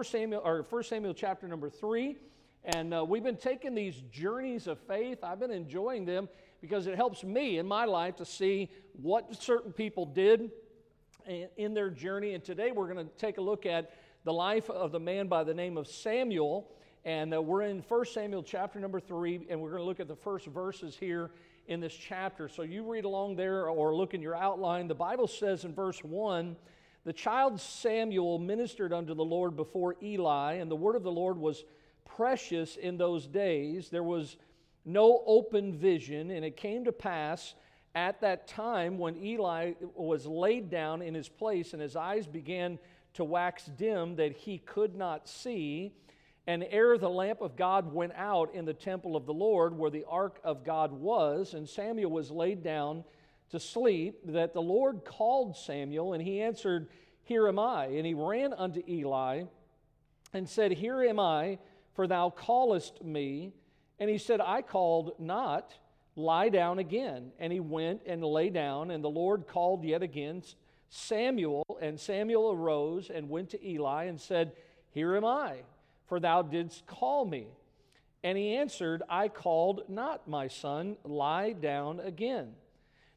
[0.00, 2.16] 1 Samuel, or 1 Samuel chapter number 3.
[2.64, 5.18] And uh, we've been taking these journeys of faith.
[5.22, 6.30] I've been enjoying them
[6.62, 10.52] because it helps me in my life to see what certain people did
[11.58, 12.32] in their journey.
[12.32, 13.92] And today we're going to take a look at
[14.24, 16.70] the life of the man by the name of Samuel.
[17.04, 20.08] And uh, we're in 1 Samuel chapter number 3, and we're going to look at
[20.08, 21.30] the first verses here
[21.66, 22.48] in this chapter.
[22.48, 24.88] So you read along there or look in your outline.
[24.88, 26.56] The Bible says in verse 1
[27.04, 31.38] The child Samuel ministered unto the Lord before Eli, and the word of the Lord
[31.38, 31.64] was
[32.04, 33.88] precious in those days.
[33.88, 34.36] There was
[34.84, 37.54] no open vision, and it came to pass
[37.94, 42.78] at that time when Eli was laid down in his place and his eyes began
[43.14, 45.92] to wax dim that he could not see.
[46.46, 49.90] And ere the lamp of God went out in the temple of the Lord, where
[49.90, 53.04] the ark of God was, and Samuel was laid down
[53.50, 56.88] to sleep, that the Lord called Samuel, and he answered,
[57.24, 57.86] Here am I.
[57.86, 59.44] And he ran unto Eli
[60.32, 61.58] and said, Here am I,
[61.94, 63.52] for thou callest me.
[63.98, 65.74] And he said, I called not,
[66.16, 67.32] lie down again.
[67.38, 70.42] And he went and lay down, and the Lord called yet again
[70.88, 71.64] Samuel.
[71.80, 74.52] And Samuel arose and went to Eli and said,
[74.92, 75.58] Here am I,
[76.06, 77.48] for thou didst call me.
[78.22, 82.54] And he answered, I called not my son, lie down again.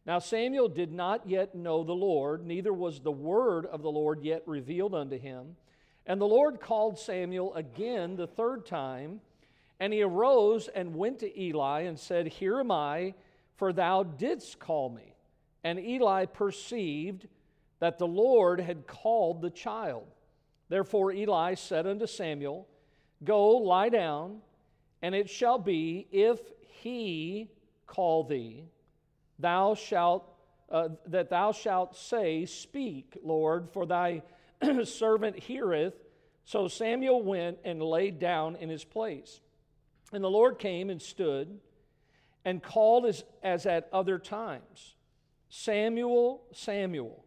[0.05, 4.21] Now Samuel did not yet know the Lord, neither was the word of the Lord
[4.21, 5.55] yet revealed unto him.
[6.05, 9.21] And the Lord called Samuel again the third time.
[9.79, 13.13] And he arose and went to Eli and said, Here am I,
[13.55, 15.15] for thou didst call me.
[15.63, 17.27] And Eli perceived
[17.79, 20.07] that the Lord had called the child.
[20.69, 22.67] Therefore Eli said unto Samuel,
[23.23, 24.39] Go, lie down,
[25.01, 27.49] and it shall be, if he
[27.87, 28.65] call thee,
[29.39, 30.29] thou shalt,
[30.71, 34.23] uh, that thou shalt say, Speak, Lord, for thy
[34.83, 35.95] servant heareth.
[36.45, 39.39] So Samuel went and laid down in his place.
[40.11, 41.59] And the Lord came and stood
[42.45, 44.95] and called as, as at other times
[45.49, 47.23] Samuel, Samuel.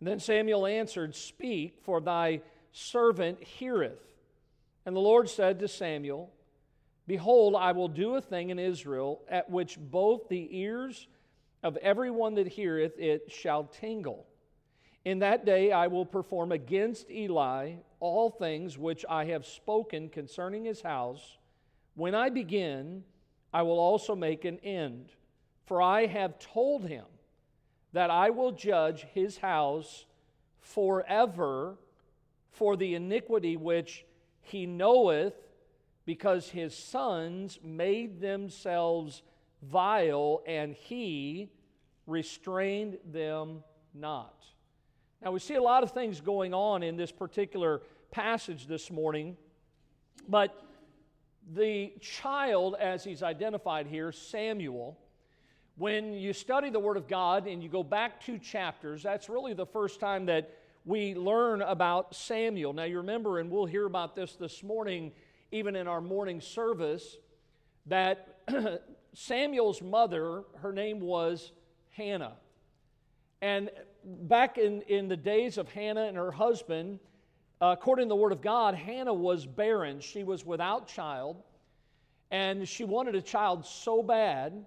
[0.00, 2.40] And then Samuel answered, Speak, for thy
[2.72, 4.00] servant heareth.
[4.86, 6.32] And the Lord said to Samuel,
[7.06, 11.06] Behold, I will do a thing in Israel at which both the ears
[11.62, 14.26] of everyone that heareth it shall tingle.
[15.04, 20.64] In that day I will perform against Eli all things which I have spoken concerning
[20.64, 21.38] his house
[21.98, 23.02] when I begin,
[23.52, 25.10] I will also make an end.
[25.66, 27.06] For I have told him
[27.92, 30.06] that I will judge his house
[30.60, 31.76] forever
[32.52, 34.06] for the iniquity which
[34.42, 35.34] he knoweth,
[36.06, 39.22] because his sons made themselves
[39.62, 41.50] vile, and he
[42.06, 43.62] restrained them
[43.94, 44.34] not.
[45.22, 49.36] Now, we see a lot of things going on in this particular passage this morning,
[50.28, 50.64] but
[51.54, 54.98] the child, as he's identified here, Samuel,
[55.76, 59.54] when you study the Word of God and you go back two chapters, that's really
[59.54, 60.50] the first time that
[60.84, 62.72] we learn about Samuel.
[62.72, 65.12] Now, you remember, and we'll hear about this this morning,
[65.52, 67.16] even in our morning service,
[67.86, 68.37] that
[69.14, 71.52] Samuel's mother, her name was
[71.90, 72.36] Hannah.
[73.40, 73.70] And
[74.04, 76.98] back in, in the days of Hannah and her husband,
[77.60, 80.00] uh, according to the Word of God, Hannah was barren.
[80.00, 81.42] She was without child,
[82.30, 84.64] and she wanted a child so bad,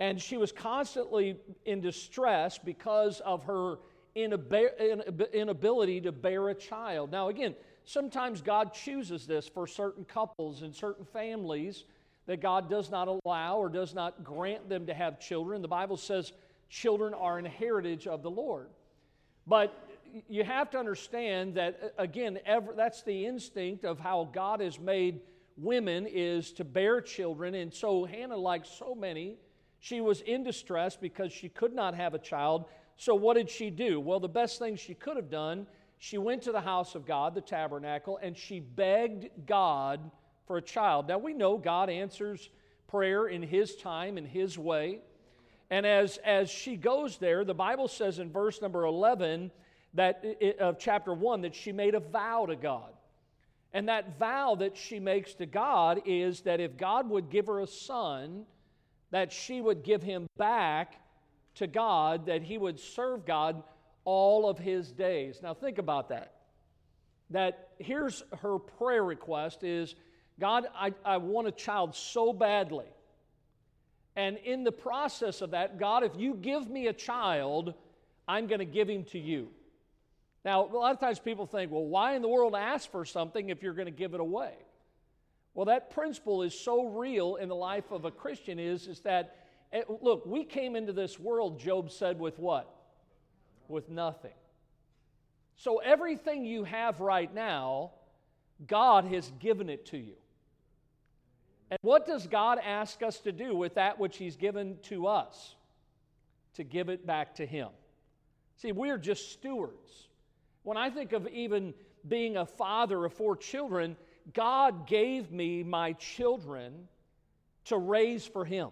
[0.00, 3.78] and she was constantly in distress because of her
[4.14, 7.10] inability to bear a child.
[7.10, 7.54] Now, again,
[7.84, 11.84] sometimes God chooses this for certain couples and certain families
[12.26, 15.62] that God does not allow or does not grant them to have children.
[15.62, 16.32] The Bible says
[16.68, 18.68] children are an heritage of the Lord.
[19.46, 19.78] But
[20.28, 25.20] you have to understand that, again, ever, that's the instinct of how God has made
[25.56, 27.54] women is to bear children.
[27.54, 29.36] And so Hannah, like so many,
[29.80, 32.64] she was in distress because she could not have a child.
[32.96, 34.00] So what did she do?
[34.00, 35.66] Well, the best thing she could have done,
[35.98, 40.10] she went to the house of God, the tabernacle, and she begged God
[40.46, 41.08] for a child.
[41.08, 42.48] Now we know God answers
[42.88, 45.00] prayer in his time, in his way.
[45.70, 49.50] And as, as she goes there, the Bible says in verse number 11,
[49.94, 50.24] that
[50.60, 52.92] of chapter 1 that she made a vow to God.
[53.72, 57.60] And that vow that she makes to God is that if God would give her
[57.60, 58.44] a son,
[59.10, 61.00] that she would give him back
[61.56, 63.62] to God, that he would serve God
[64.04, 65.40] all of his days.
[65.42, 66.34] Now think about that.
[67.30, 69.94] That here's her prayer request is
[70.40, 72.86] God, I, I want a child so badly.
[74.16, 77.74] And in the process of that, God, if you give me a child,
[78.26, 79.48] I'm going to give him to you.
[80.44, 83.48] Now, a lot of times people think, well, why in the world ask for something
[83.48, 84.52] if you're going to give it away?
[85.54, 89.36] Well, that principle is so real in the life of a Christian is, is that,
[89.72, 92.74] eh, look, we came into this world, Job said, with what?
[93.68, 94.34] With nothing.
[95.56, 97.92] So everything you have right now,
[98.66, 100.14] God has given it to you.
[101.70, 105.54] And what does God ask us to do with that which He's given to us?
[106.54, 107.68] To give it back to Him.
[108.56, 110.08] See, we're just stewards.
[110.62, 111.74] When I think of even
[112.06, 113.96] being a father of four children,
[114.32, 116.88] God gave me my children
[117.66, 118.70] to raise for Him,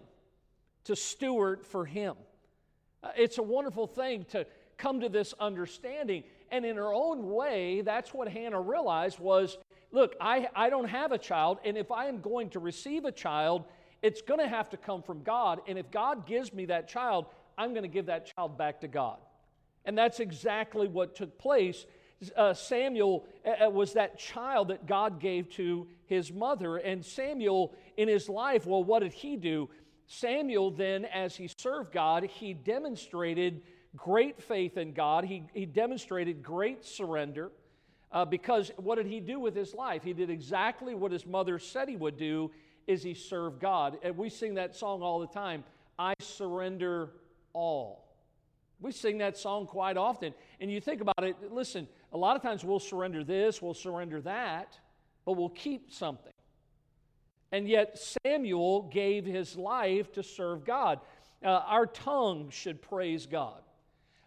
[0.85, 2.15] to steward for Him.
[3.03, 4.45] Uh, it's a wonderful thing to
[4.77, 6.23] come to this understanding.
[6.51, 9.57] And in her own way, that's what Hannah realized was
[9.93, 13.11] look, I, I don't have a child, and if I am going to receive a
[13.11, 13.63] child,
[14.01, 15.61] it's going to have to come from God.
[15.67, 18.87] And if God gives me that child, I'm going to give that child back to
[18.87, 19.17] God.
[19.85, 21.85] And that's exactly what took place.
[22.35, 26.77] Uh, Samuel uh, uh, was that child that God gave to his mother.
[26.77, 29.69] And Samuel, in his life, well, what did he do?
[30.07, 33.61] Samuel, then, as he served God, he demonstrated
[33.95, 35.25] great faith in God.
[35.25, 37.51] He, he demonstrated great surrender
[38.13, 40.03] uh, because what did he do with his life?
[40.03, 42.51] He did exactly what his mother said he would do
[42.85, 43.97] is he served God.
[44.03, 45.63] And we sing that song all the time,
[45.97, 47.11] I surrender
[47.53, 48.15] all.
[48.79, 50.33] We sing that song quite often.
[50.59, 54.21] And you think about it, listen, a lot of times we'll surrender this, we'll surrender
[54.21, 54.77] that,
[55.25, 56.33] but we'll keep something.
[57.51, 60.99] And yet Samuel gave his life to serve God.
[61.43, 63.61] Uh, our tongue should praise God.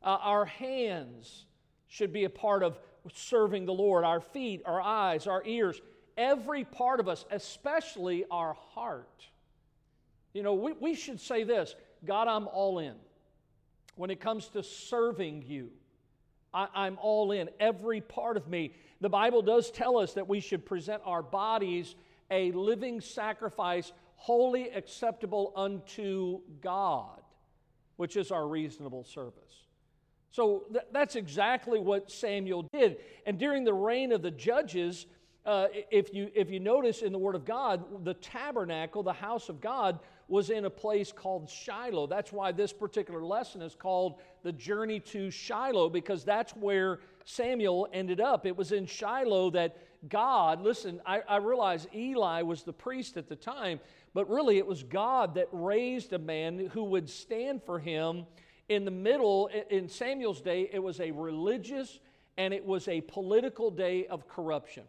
[0.03, 1.47] Uh, our hands
[1.89, 2.79] should be a part of
[3.13, 4.05] serving the Lord.
[4.05, 5.81] Our feet, our eyes, our ears,
[6.17, 9.27] every part of us, especially our heart.
[10.33, 11.75] You know, we, we should say this
[12.05, 12.95] God, I'm all in
[13.97, 15.71] when it comes to serving you.
[16.55, 18.73] I, am all in, every part of me.
[19.03, 21.97] The Bible does tell us that we should present our bodies
[22.31, 27.21] a living sacrifice, wholly acceptable unto God,
[27.97, 29.66] which is our reasonable service.
[30.37, 32.99] So th- that's exactly what Samuel did.
[33.25, 35.07] And during the reign of the judges,
[35.47, 39.49] uh, if, you, if you notice in the Word of God, the tabernacle, the house
[39.49, 39.99] of God,
[40.29, 42.07] was in a place called Shiloh.
[42.07, 47.89] That's why this particular lesson is called the journey to Shiloh, because that's where Samuel
[47.95, 48.45] ended up.
[48.45, 49.79] It was in Shiloh that
[50.11, 53.81] God, listen, I, I realize Eli was the priest at the time,
[54.13, 58.27] but really it was God that raised a man who would stand for him.
[58.69, 62.01] In the middle, in Samuel's day, it was a religious
[62.37, 64.85] and it was a political day of corruption.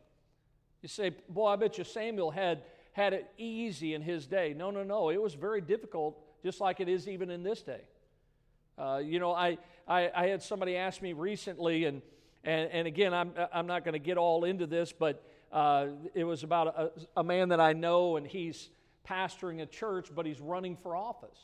[0.81, 2.63] You say, boy, I bet you Samuel had
[2.97, 4.55] had it easy in his day.
[4.57, 5.09] No, no, no.
[5.09, 7.81] It was very difficult, just like it is even in this day.
[8.75, 12.01] Uh, you know, I, I, I, had somebody ask me recently, and,
[12.43, 16.23] and, and again, I'm, I'm not going to get all into this, but uh, it
[16.23, 18.69] was about a, a man that I know, and he's
[19.07, 21.39] pastoring a church, but he's running for office.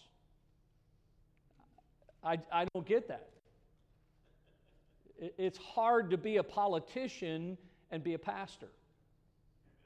[2.23, 3.29] I, I don't get that.
[5.37, 7.57] It's hard to be a politician
[7.91, 8.69] and be a pastor.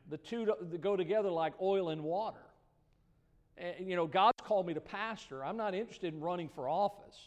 [0.09, 0.47] The two
[0.81, 2.39] go together like oil and water.
[3.57, 5.43] And, you know, God's called me to pastor.
[5.43, 7.17] I'm not interested in running for office.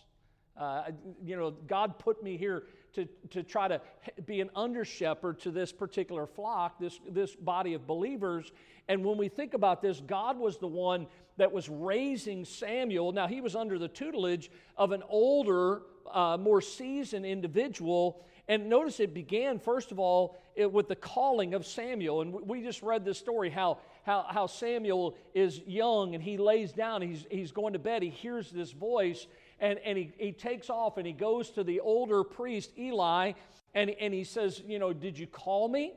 [0.56, 0.84] Uh,
[1.22, 2.64] you know, God put me here
[2.94, 3.80] to, to try to
[4.26, 8.50] be an under shepherd to this particular flock, this, this body of believers.
[8.88, 11.06] And when we think about this, God was the one
[11.40, 13.12] that was raising Samuel.
[13.12, 18.98] Now, he was under the tutelage of an older, uh, more seasoned individual and notice
[18.98, 22.22] it began, first of all, it, with the calling of Samuel.
[22.22, 26.72] And we just read this story how, how, how Samuel is young and he lays
[26.72, 29.28] down, he's, he's going to bed, he hears this voice,
[29.60, 33.34] and, and he, he takes off and he goes to the older priest, Eli,
[33.72, 35.92] and, and he says, You know, did you call me?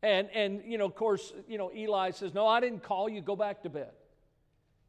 [0.00, 3.20] And, and, you know, of course, you know, Eli says, No, I didn't call you,
[3.20, 3.90] go back to bed.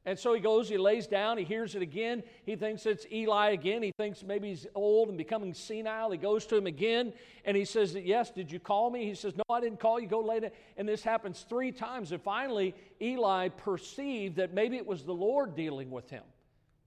[0.08, 2.22] And so he goes, he lays down, he hears it again.
[2.46, 3.82] He thinks it's Eli again.
[3.82, 6.12] He thinks maybe he's old and becoming senile.
[6.12, 7.12] He goes to him again
[7.44, 9.06] and he says, Yes, did you call me?
[9.06, 10.08] He says, No, I didn't call you.
[10.08, 10.52] Go lay down.
[10.78, 12.12] And this happens three times.
[12.12, 16.24] And finally, Eli perceived that maybe it was the Lord dealing with him.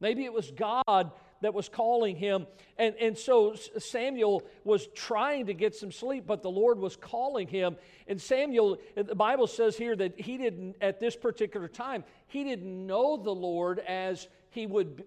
[0.00, 2.46] Maybe it was God that was calling him.
[2.76, 7.48] And, and so Samuel was trying to get some sleep, but the Lord was calling
[7.48, 7.76] him.
[8.06, 12.86] And Samuel, the Bible says here that he didn't, at this particular time, he didn't
[12.86, 15.04] know the Lord as he would,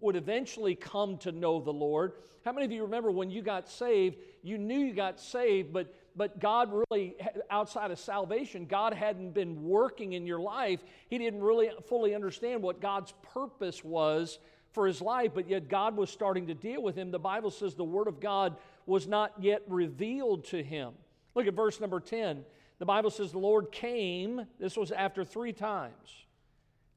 [0.00, 2.12] would eventually come to know the Lord.
[2.44, 5.92] How many of you remember when you got saved, you knew you got saved, but
[6.16, 7.16] but God really,
[7.50, 10.80] outside of salvation, God hadn't been working in your life.
[11.08, 14.38] He didn't really fully understand what God's purpose was
[14.74, 17.10] for his life, but yet God was starting to deal with him.
[17.10, 20.92] The Bible says the Word of God was not yet revealed to him.
[21.34, 22.44] Look at verse number 10.
[22.78, 26.26] The Bible says, The Lord came, this was after three times,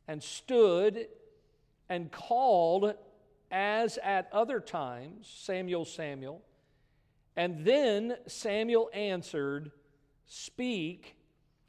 [0.08, 1.08] and stood
[1.88, 2.96] and called
[3.52, 6.42] as at other times, Samuel, Samuel.
[7.36, 9.72] And then Samuel answered,
[10.26, 11.16] Speak,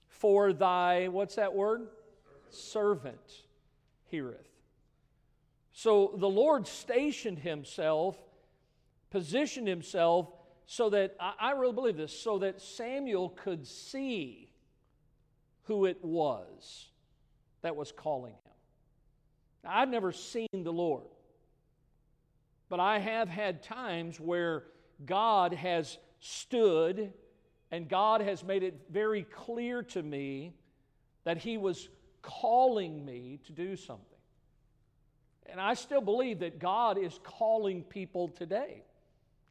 [0.08, 1.88] for thy, what's that word?
[2.50, 3.44] Servant
[4.06, 4.57] heareth.
[5.78, 8.18] So the Lord stationed himself,
[9.10, 10.26] positioned himself
[10.66, 14.50] so that, I really believe this, so that Samuel could see
[15.66, 16.88] who it was
[17.62, 18.52] that was calling him.
[19.62, 21.06] Now, I've never seen the Lord,
[22.68, 24.64] but I have had times where
[25.06, 27.12] God has stood
[27.70, 30.54] and God has made it very clear to me
[31.22, 31.88] that He was
[32.20, 34.17] calling me to do something.
[35.48, 38.82] And I still believe that God is calling people today.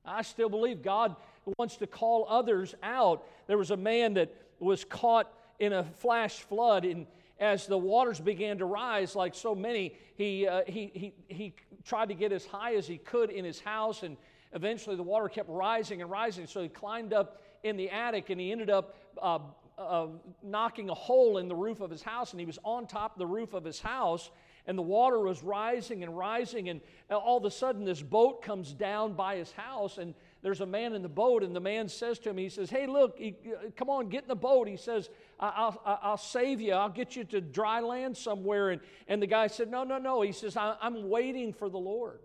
[0.06, 1.16] I still believe God
[1.58, 3.26] wants to call others out.
[3.48, 7.08] There was a man that was caught in a flash flood, and
[7.40, 12.10] as the waters began to rise, like so many, he, uh, he, he, he tried
[12.10, 14.18] to get as high as he could in his house, and
[14.54, 16.48] eventually the water kept rising and rising.
[16.48, 19.40] So he climbed up in the attic, and he ended up uh,
[19.78, 20.08] uh,
[20.42, 23.20] knocking a hole in the roof of his house, and he was on top of
[23.20, 24.30] the roof of his house
[24.68, 26.68] and the water was rising and rising.
[26.68, 30.60] And uh, all of a sudden, this boat comes down by his house, and there's
[30.60, 31.42] a man in the boat.
[31.42, 34.24] And the man says to him, He says, Hey, look, he, uh, come on, get
[34.24, 34.68] in the boat.
[34.68, 35.10] He says,
[35.40, 36.74] I'll, I'll, save you.
[36.74, 38.72] I'll get you to dry land somewhere.
[38.72, 40.22] And, and the guy said, No, no, no.
[40.22, 42.20] He says, I'm waiting for the Lord.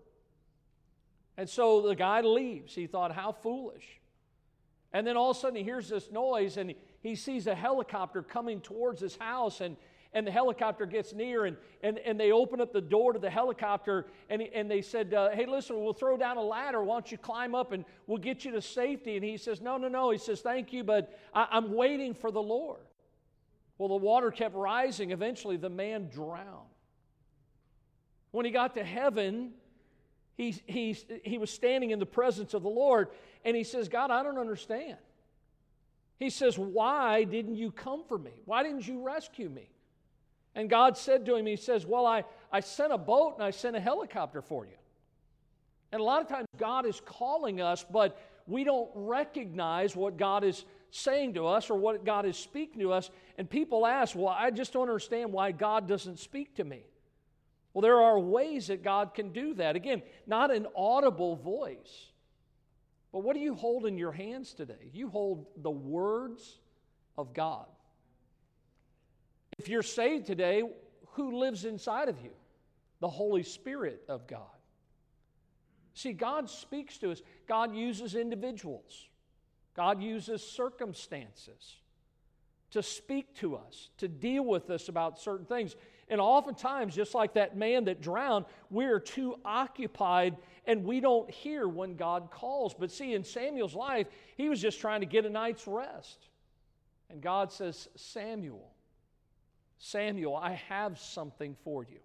[1.37, 2.75] And so the guy leaves.
[2.75, 4.01] He thought, How foolish.
[4.91, 8.21] And then all of a sudden, he hears this noise, and he sees a helicopter
[8.21, 9.59] coming towards his house.
[9.59, 9.75] And
[10.13, 13.29] and the helicopter gets near and, and, and they open up the door to the
[13.29, 16.83] helicopter and, and they said uh, hey listen we'll throw down a ladder.
[16.83, 19.15] Why don't you climb up and we'll get you to safety?
[19.15, 20.11] And he says no no no.
[20.11, 22.81] He says thank you but I, i'm waiting for the lord.
[23.77, 25.11] Well the water kept rising.
[25.11, 26.69] Eventually the man drowned.
[28.31, 29.51] When he got to heaven
[30.35, 33.09] he, he, he was standing in the presence of the lord
[33.45, 34.97] and he says god i don't understand.
[36.23, 38.31] He says, Why didn't you come for me?
[38.45, 39.69] Why didn't you rescue me?
[40.55, 43.51] And God said to him, He says, Well, I, I sent a boat and I
[43.51, 44.77] sent a helicopter for you.
[45.91, 50.43] And a lot of times God is calling us, but we don't recognize what God
[50.43, 53.09] is saying to us or what God is speaking to us.
[53.37, 56.83] And people ask, Well, I just don't understand why God doesn't speak to me.
[57.73, 59.75] Well, there are ways that God can do that.
[59.75, 62.11] Again, not an audible voice.
[63.11, 64.89] But what do you hold in your hands today?
[64.93, 66.59] You hold the words
[67.17, 67.65] of God.
[69.57, 70.63] If you're saved today,
[71.13, 72.31] who lives inside of you?
[72.99, 74.41] The Holy Spirit of God.
[75.93, 77.21] See, God speaks to us.
[77.47, 79.07] God uses individuals,
[79.75, 81.77] God uses circumstances
[82.71, 85.75] to speak to us, to deal with us about certain things.
[86.09, 91.67] And oftentimes, just like that man that drowned, we're too occupied and we don't hear
[91.67, 92.73] when God calls.
[92.73, 94.07] But see, in Samuel's life,
[94.37, 96.29] he was just trying to get a night's rest.
[97.11, 98.72] And God says, Samuel,
[99.77, 101.99] Samuel, I have something for you.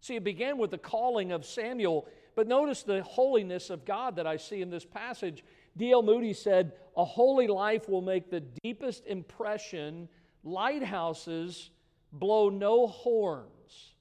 [0.00, 4.26] See, it began with the calling of Samuel, but notice the holiness of God that
[4.26, 5.42] I see in this passage.
[5.76, 6.02] D.L.
[6.02, 10.08] Moody said, A holy life will make the deepest impression.
[10.44, 11.70] Lighthouses
[12.12, 13.94] blow no horns,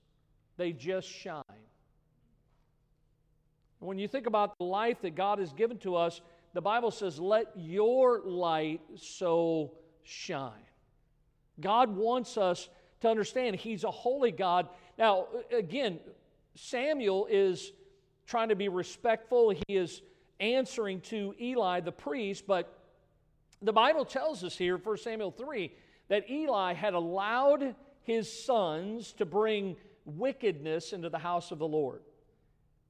[0.57, 1.43] they just shine.
[3.79, 6.21] When you think about the life that God has given to us,
[6.53, 10.51] the Bible says, Let your light so shine.
[11.59, 12.69] God wants us
[13.01, 14.67] to understand He's a holy God.
[14.97, 15.99] Now, again,
[16.55, 17.71] Samuel is
[18.27, 19.53] trying to be respectful.
[19.67, 20.01] He is
[20.39, 22.79] answering to Eli the priest, but
[23.61, 25.71] the Bible tells us here, 1 Samuel 3,
[26.09, 32.01] that Eli had allowed his sons to bring wickedness into the house of the Lord.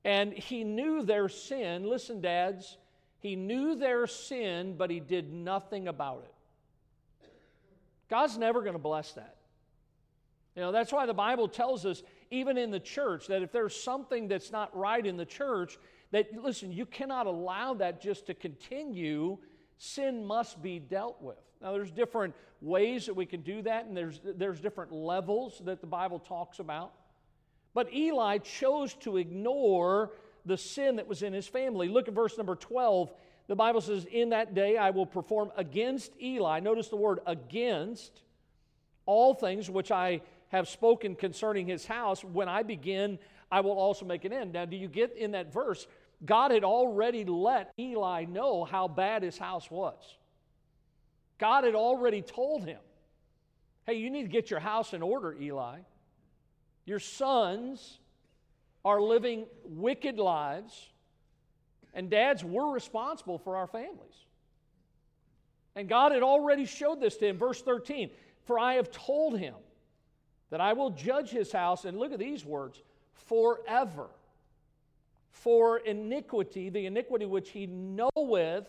[0.03, 1.89] And he knew their sin.
[1.89, 2.77] Listen, dads,
[3.19, 6.34] he knew their sin, but he did nothing about it.
[8.09, 9.35] God's never going to bless that.
[10.55, 13.75] You know, that's why the Bible tells us, even in the church, that if there's
[13.75, 15.77] something that's not right in the church,
[16.11, 19.37] that, listen, you cannot allow that just to continue.
[19.77, 21.37] Sin must be dealt with.
[21.61, 25.81] Now, there's different ways that we can do that, and there's, there's different levels that
[25.81, 26.93] the Bible talks about.
[27.73, 30.13] But Eli chose to ignore
[30.45, 31.87] the sin that was in his family.
[31.87, 33.11] Look at verse number 12
[33.47, 36.59] the Bible says, In that day I will perform against Eli.
[36.59, 38.21] Notice the word against
[39.05, 42.23] all things which I have spoken concerning his house.
[42.23, 43.19] When I begin,
[43.51, 44.53] I will also make an end.
[44.53, 45.85] Now, do you get in that verse?
[46.25, 50.17] God had already let Eli know how bad his house was.
[51.37, 52.79] God had already told him,
[53.85, 55.79] hey, you need to get your house in order, Eli.
[56.85, 57.99] Your sons
[58.85, 60.89] are living wicked lives,
[61.95, 64.25] and dads, we're responsible for our families.
[65.75, 67.37] And God had already showed this to him.
[67.37, 68.11] Verse 13
[68.45, 69.55] For I have told him
[70.51, 72.81] that I will judge his house, and look at these words
[73.27, 74.07] forever
[75.31, 78.67] for iniquity, the iniquity which he knoweth,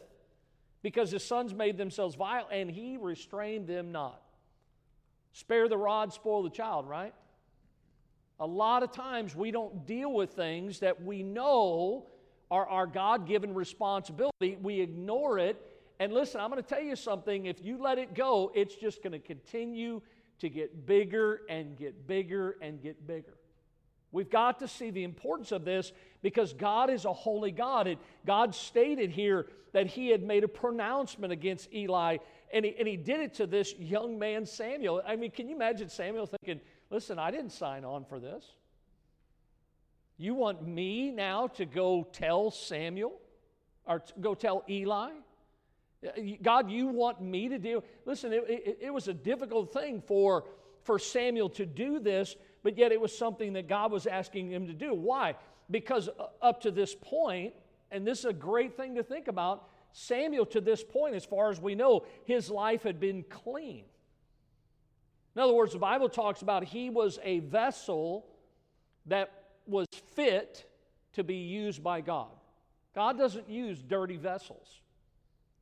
[0.82, 4.20] because his sons made themselves vile, and he restrained them not.
[5.32, 7.12] Spare the rod, spoil the child, right?
[8.38, 12.06] A lot of times we don't deal with things that we know
[12.50, 14.58] are our God given responsibility.
[14.60, 15.60] We ignore it.
[15.98, 17.46] And listen, I'm going to tell you something.
[17.46, 20.02] If you let it go, it's just going to continue
[20.40, 23.38] to get bigger and get bigger and get bigger.
[24.12, 27.86] We've got to see the importance of this because God is a holy God.
[27.86, 32.18] And God stated here that he had made a pronouncement against Eli,
[32.52, 35.02] and he, and he did it to this young man, Samuel.
[35.06, 38.44] I mean, can you imagine Samuel thinking, listen, I didn't sign on for this?
[40.18, 43.18] You want me now to go tell Samuel
[43.84, 45.10] or go tell Eli?
[46.42, 47.82] God, you want me to do?
[48.04, 50.44] Listen, it, it, it was a difficult thing for,
[50.84, 54.66] for Samuel to do this but yet it was something that God was asking him
[54.66, 54.92] to do.
[54.92, 55.36] Why?
[55.70, 57.54] Because uh, up to this point,
[57.92, 61.48] and this is a great thing to think about, Samuel, to this point, as far
[61.48, 63.84] as we know, his life had been clean.
[65.36, 68.26] In other words, the Bible talks about he was a vessel
[69.04, 69.30] that
[69.66, 70.66] was fit
[71.12, 72.30] to be used by God.
[72.94, 74.80] God doesn't use dirty vessels,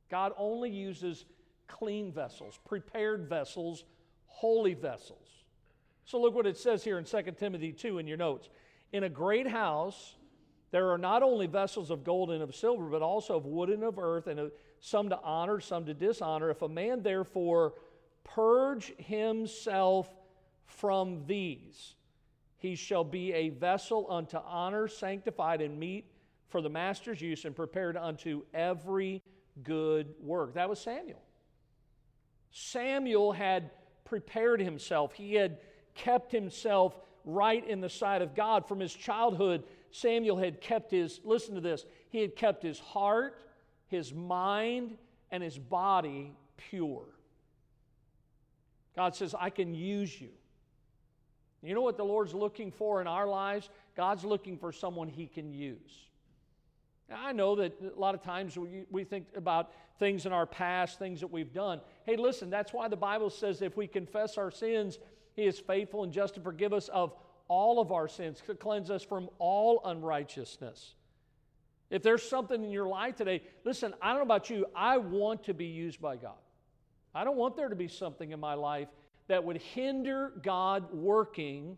[0.09, 1.25] God only uses
[1.67, 3.83] clean vessels, prepared vessels,
[4.27, 5.27] holy vessels.
[6.05, 8.47] So look what it says here in 2 Timothy 2 in your notes.
[8.93, 10.15] In a great house,
[10.71, 13.83] there are not only vessels of gold and of silver, but also of wood and
[13.83, 16.51] of earth, and some to honor, some to dishonor.
[16.51, 17.73] If a man therefore
[18.25, 20.09] purge himself
[20.65, 21.95] from these,
[22.57, 26.11] he shall be a vessel unto honor, sanctified and meet
[26.49, 29.21] for the master's use, and prepared unto every
[29.63, 30.53] good work.
[30.55, 31.21] That was Samuel.
[32.51, 33.71] Samuel had
[34.03, 35.13] prepared himself.
[35.13, 35.57] He had
[35.93, 38.67] kept himself right in the sight of God.
[38.67, 43.41] From his childhood, Samuel had kept his, listen to this, he had kept his heart,
[43.87, 44.97] his mind,
[45.31, 47.05] and his body pure.
[48.95, 50.29] God says, I can use you.
[51.61, 53.69] You know what the Lord's looking for in our lives?
[53.97, 56.05] God's looking for someone he can use.
[57.09, 60.45] Now, I know that a lot of times we, we think about things in our
[60.45, 61.81] past, things that we've done.
[62.05, 64.99] Hey, listen, that's why the Bible says if we confess our sins,
[65.35, 67.13] he is faithful and just to forgive us of
[67.47, 70.95] all of our sins, to cleanse us from all unrighteousness.
[71.89, 75.43] If there's something in your life today, listen, I don't know about you, I want
[75.43, 76.33] to be used by God.
[77.15, 78.89] I don't want there to be something in my life
[79.27, 81.77] that would hinder God working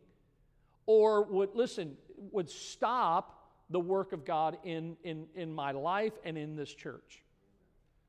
[0.88, 1.96] or would, listen,
[2.32, 7.24] would stop the work of God in, in, in my life and in this church.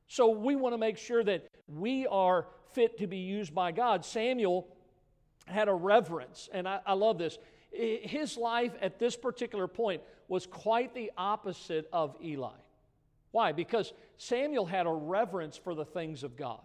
[0.07, 4.03] So we want to make sure that we are fit to be used by God.
[4.03, 4.67] Samuel
[5.45, 7.37] had a reverence, and I, I love this.
[7.71, 12.57] His life at this particular point was quite the opposite of Eli.
[13.31, 13.51] Why?
[13.51, 16.61] Because Samuel had a reverence for the things of God.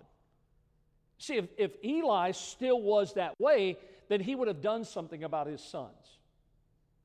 [1.19, 5.47] See, if, if Eli still was that way, then he would have done something about
[5.47, 6.19] his sons.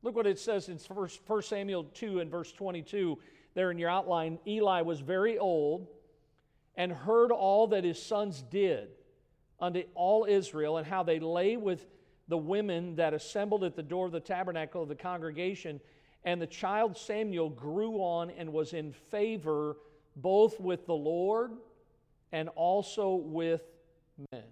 [0.02, 3.18] Look what it says in 1 Samuel 2 and verse 22
[3.54, 4.40] there in your outline.
[4.48, 5.88] Eli was very old
[6.76, 8.90] and heard all that his sons did
[9.60, 11.86] unto all Israel, and how they lay with
[12.30, 15.82] the women that assembled at the door of the tabernacle of the congregation.
[16.24, 19.76] And the child Samuel grew on and was in favor
[20.16, 21.52] both with the Lord
[22.32, 23.62] and also with
[24.32, 24.44] men.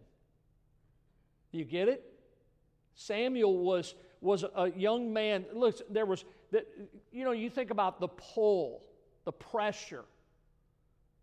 [1.51, 2.03] You get it?
[2.95, 5.45] Samuel was, was a young man.
[5.53, 6.67] Look, there was, that,
[7.11, 8.83] you know, you think about the pull,
[9.25, 10.03] the pressure.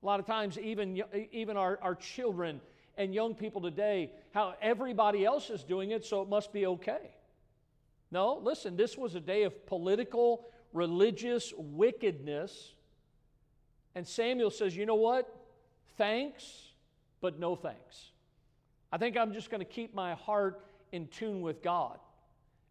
[0.02, 1.02] A lot of times, even,
[1.32, 2.60] even our, our children
[2.96, 7.14] and young people today how everybody else is doing it, so it must be okay.
[8.10, 12.74] No, listen, this was a day of political, religious wickedness.
[13.94, 15.32] And Samuel says, you know what?
[15.96, 16.70] Thanks,
[17.20, 18.10] but no thanks.
[18.94, 21.98] I think I'm just going to keep my heart in tune with God.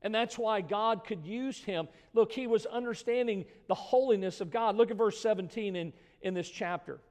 [0.02, 1.90] And that's why God could use him.
[2.14, 4.78] Look, he was understanding the holiness of God.
[4.78, 7.02] Look at verse 17 in, in this chapter.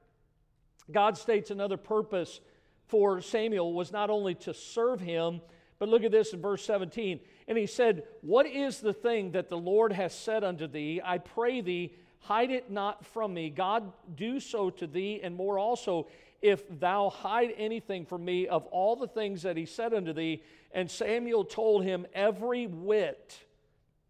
[0.91, 2.41] God states another purpose
[2.87, 5.41] for Samuel was not only to serve him,
[5.77, 7.19] but look at this in verse 17.
[7.47, 11.01] And he said, What is the thing that the Lord has said unto thee?
[11.05, 13.51] I pray thee, hide it not from me.
[13.51, 16.07] God, do so to thee, and more also,
[16.43, 20.43] if thou hide anything from me of all the things that he said unto thee.
[20.73, 23.39] And Samuel told him every whit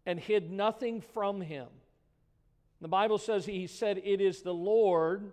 [0.04, 1.68] and hid nothing from him.
[2.80, 5.32] The Bible says he said, It is the Lord,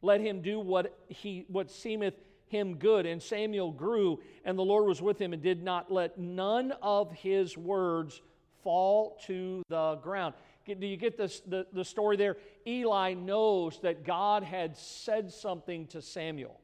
[0.00, 2.14] let him do what, he, what seemeth
[2.48, 3.04] him good.
[3.04, 7.12] And Samuel grew, and the Lord was with him, and did not let none of
[7.12, 8.22] his words
[8.62, 10.34] fall to the ground.
[10.66, 12.36] Do you get this, the, the story there?
[12.66, 16.60] Eli knows that God had said something to Samuel.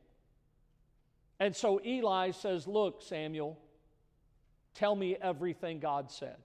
[1.40, 3.58] And so Eli says, Look, Samuel,
[4.74, 6.36] tell me everything God said.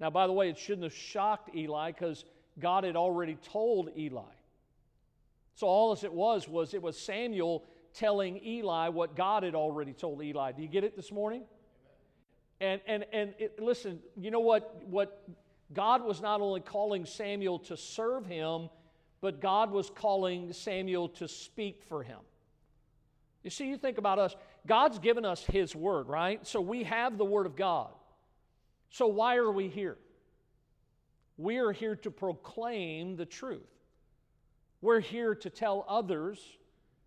[0.00, 2.24] Now, by the way, it shouldn't have shocked Eli because
[2.58, 4.22] God had already told Eli.
[5.54, 9.92] So all as it was was it was Samuel telling Eli what God had already
[9.92, 10.52] told Eli.
[10.52, 11.42] Do you get it this morning?
[12.60, 15.20] And and and it, listen, you know what what
[15.72, 18.70] God was not only calling Samuel to serve him,
[19.20, 22.18] but God was calling Samuel to speak for him.
[23.42, 24.34] You see, you think about us,
[24.66, 26.46] God's given us His Word, right?
[26.46, 27.88] So we have the Word of God.
[28.90, 29.96] So why are we here?
[31.36, 33.68] We are here to proclaim the truth.
[34.80, 36.40] We're here to tell others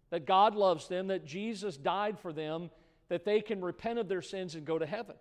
[0.10, 2.70] that God loves them, that Jesus died for them,
[3.10, 5.16] that they can repent of their sins and go to heaven.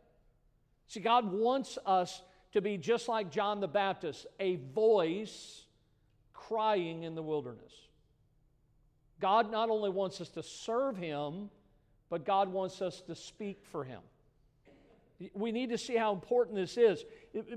[0.87, 2.22] See, God wants us
[2.53, 5.65] to be just like John the Baptist, a voice
[6.33, 7.73] crying in the wilderness.
[9.21, 11.51] God not only wants us to serve Him,
[12.09, 14.01] but God wants us to speak for Him.
[15.35, 17.05] We need to see how important this is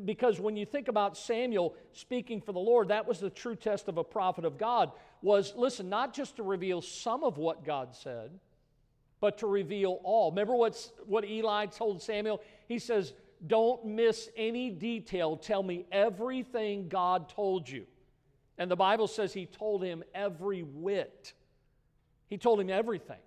[0.04, 3.88] because when you think about Samuel speaking for the Lord, that was the true test
[3.88, 7.96] of a prophet of God was listen, not just to reveal some of what God
[7.96, 8.32] said,
[9.22, 10.32] but to reveal all.
[10.32, 12.42] Remember what's, what Eli told Samuel?
[12.68, 13.14] He says,
[13.46, 15.36] Don't miss any detail.
[15.36, 17.86] Tell me everything God told you.
[18.58, 21.34] And the Bible says he told him every whit.
[22.30, 23.18] He told him everything.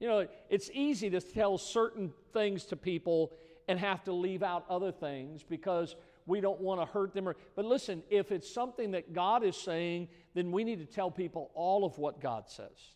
[0.00, 3.32] You know, it's easy to tell certain things to people
[3.66, 7.28] and have to leave out other things because we don't want to hurt them.
[7.28, 11.10] Or, but listen, if it's something that God is saying, then we need to tell
[11.10, 12.92] people all of what God says.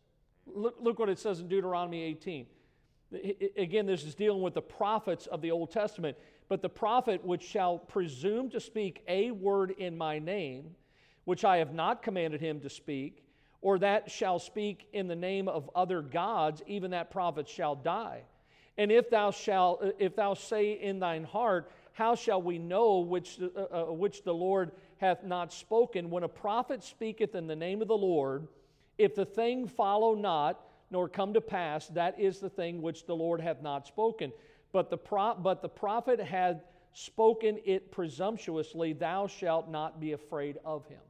[0.47, 2.47] Look, look what it says in Deuteronomy 18.
[3.57, 6.17] Again, this is dealing with the prophets of the Old Testament.
[6.49, 10.75] But the prophet which shall presume to speak a word in my name,
[11.25, 13.23] which I have not commanded him to speak,
[13.61, 18.23] or that shall speak in the name of other gods, even that prophet shall die.
[18.77, 23.39] And if thou shalt, if thou say in thine heart, how shall we know which,
[23.41, 26.11] uh, uh, which the Lord hath not spoken?
[26.11, 28.49] When a prophet speaketh in the name of the Lord,
[28.99, 30.61] if the thing follow not,
[30.93, 34.31] nor come to pass, that is the thing which the Lord hath not spoken.
[34.73, 40.59] But the, pro- but the prophet had spoken it presumptuously, thou shalt not be afraid
[40.65, 41.01] of him.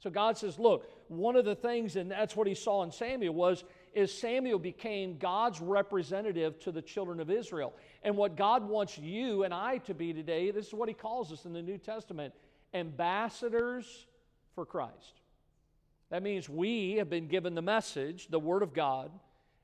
[0.00, 3.34] So God says, look, one of the things, and that's what he saw in Samuel,
[3.34, 7.74] was is Samuel became God's representative to the children of Israel.
[8.02, 11.32] And what God wants you and I to be today, this is what he calls
[11.32, 12.34] us in the New Testament
[12.72, 14.06] ambassadors
[14.54, 15.19] for Christ.
[16.10, 19.12] That means we have been given the message, the Word of God,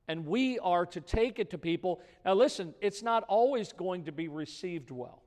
[0.08, 2.00] and we are to take it to people.
[2.24, 5.22] Now, listen, it's not always going to be received well.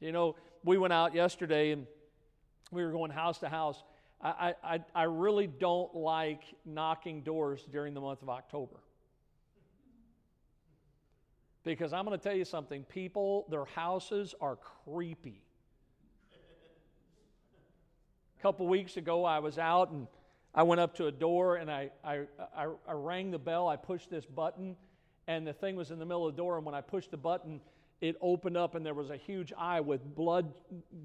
[0.00, 1.86] You know, we went out yesterday and
[2.72, 3.82] we were going house to house.
[4.22, 8.76] I, I, I really don't like knocking doors during the month of October.
[11.62, 15.42] Because I'm going to tell you something people, their houses are creepy.
[18.40, 20.06] A couple weeks ago, I was out and
[20.54, 22.20] I went up to a door and I, I,
[22.56, 23.68] I, I rang the bell.
[23.68, 24.76] I pushed this button,
[25.26, 26.56] and the thing was in the middle of the door.
[26.56, 27.60] And when I pushed the button,
[28.00, 30.54] it opened up and there was a huge eye with blood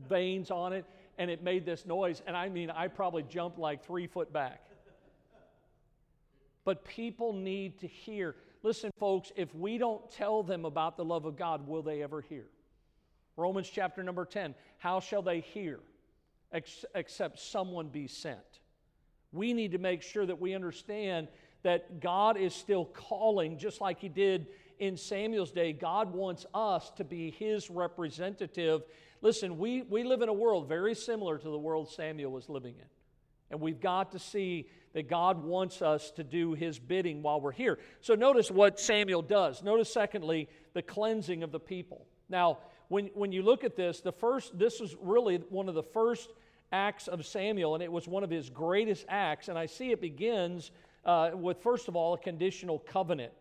[0.08, 0.86] veins on it
[1.18, 2.22] and it made this noise.
[2.26, 4.64] And I mean, I probably jumped like three foot back.
[6.64, 8.38] But people need to hear.
[8.64, 12.22] Listen, folks, if we don't tell them about the love of God, will they ever
[12.22, 12.46] hear?
[13.36, 15.82] Romans chapter number 10 How shall they hear
[16.52, 18.40] ex- except someone be sent?
[19.32, 21.28] We need to make sure that we understand
[21.64, 24.48] that God is still calling, just like He did
[24.80, 25.74] in Samuel's day.
[25.74, 28.84] God wants us to be His representative
[29.26, 32.76] Listen, we, we live in a world very similar to the world Samuel was living
[32.78, 32.86] in.
[33.50, 37.52] And we've got to see that God wants us to do his bidding while we're
[37.52, 37.80] here.
[38.02, 39.64] So notice what Samuel does.
[39.64, 42.06] Notice, secondly, the cleansing of the people.
[42.30, 45.84] Now, when, when you look at this, the first, this is really one of the
[45.84, 46.30] first
[46.72, 49.48] acts of Samuel, and it was one of his greatest acts.
[49.48, 50.72] And I see it begins
[51.06, 53.32] uh, with, first of all, a conditional covenant.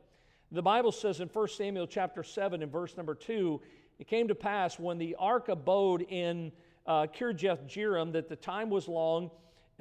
[0.52, 3.60] The Bible says in 1 Samuel chapter 7 and verse number 2,
[3.98, 6.52] it came to pass when the ark abode in
[6.86, 9.30] uh, Kirjath Jearim that the time was long,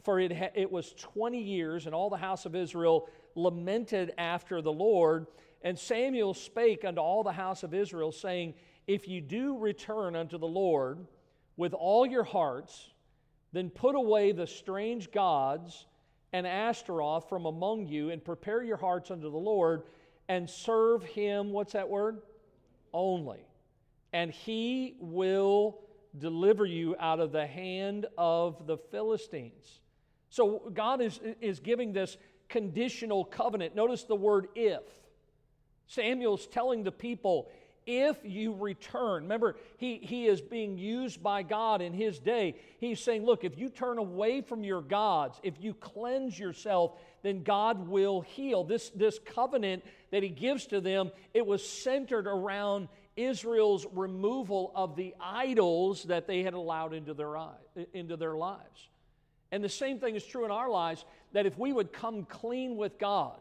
[0.04, 4.62] for it, ha- it was 20 years, and all the house of Israel lamented after
[4.62, 5.28] the Lord.
[5.62, 8.54] And Samuel spake unto all the house of Israel, saying,
[8.88, 11.06] If you do return unto the Lord
[11.58, 12.89] with all your hearts,
[13.52, 15.86] then put away the strange gods
[16.34, 19.84] and Ashtaroth from among you, and prepare your hearts unto the Lord,
[20.28, 22.22] and serve him, what's that word?
[22.91, 23.46] Only.
[24.12, 25.80] And he will
[26.17, 29.82] deliver you out of the hand of the Philistines.
[30.30, 32.17] So God is, is giving this
[32.50, 33.76] conditional covenant.
[33.76, 34.82] Notice the word if.
[35.86, 37.52] Samuel's telling the people,
[37.86, 42.56] if you return, remember, he, he is being used by God in his day.
[42.80, 47.43] He's saying, look, if you turn away from your gods, if you cleanse yourself, then
[47.43, 48.63] God will heal.
[48.63, 54.96] This, this covenant that he gives to them, it was centered around Israel's removal of
[54.96, 57.56] the idols that they had allowed into their, eye,
[57.93, 58.89] into their lives.
[59.52, 62.76] And the same thing is true in our lives that if we would come clean
[62.76, 63.38] with God,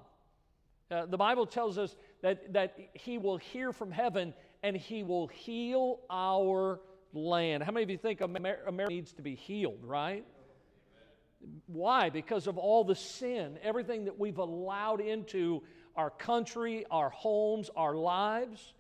[0.90, 5.26] uh, the Bible tells us that, that He will hear from heaven and He will
[5.28, 6.80] heal our
[7.12, 7.62] land.
[7.62, 10.24] How many of you think America needs to be healed, right?
[11.66, 12.10] Why?
[12.10, 15.62] Because of all the sin, everything that we've allowed into
[15.96, 18.72] our country, our homes, our lives.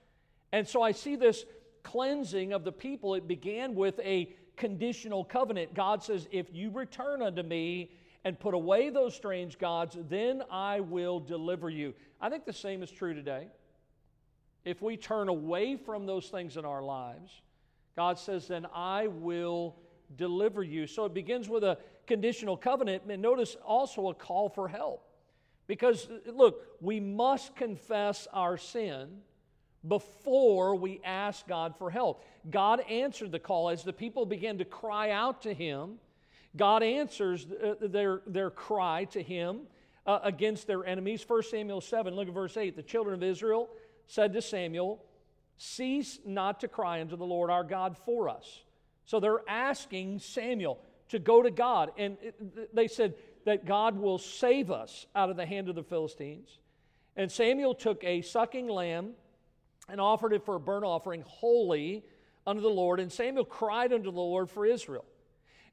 [0.52, 1.44] And so I see this
[1.82, 3.14] cleansing of the people.
[3.14, 5.74] It began with a conditional covenant.
[5.74, 7.90] God says, If you return unto me
[8.24, 11.94] and put away those strange gods, then I will deliver you.
[12.20, 13.48] I think the same is true today.
[14.64, 17.42] If we turn away from those things in our lives,
[17.96, 19.76] God says, Then I will
[20.16, 20.86] deliver you.
[20.86, 25.08] So it begins with a conditional covenant, and notice also a call for help.
[25.66, 29.08] Because, look, we must confess our sin
[29.86, 32.24] before we ask God for help.
[32.50, 35.98] God answered the call as the people began to cry out to Him.
[36.56, 39.62] God answers uh, their, their cry to Him
[40.06, 41.24] uh, against their enemies.
[41.26, 42.76] 1 Samuel 7, look at verse 8.
[42.76, 43.68] The children of Israel
[44.06, 45.02] said to Samuel,
[45.56, 48.62] Cease not to cry unto the Lord our God for us.
[49.04, 50.78] So they're asking Samuel
[51.10, 51.92] to go to God.
[51.96, 55.82] And it, they said that God will save us out of the hand of the
[55.82, 56.58] Philistines.
[57.16, 59.12] And Samuel took a sucking lamb
[59.88, 62.04] and offered it for a burnt offering holy
[62.46, 63.00] unto the Lord.
[63.00, 65.04] And Samuel cried unto the Lord for Israel.